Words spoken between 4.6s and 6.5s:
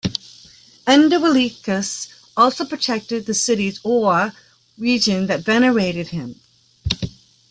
region that venerated him.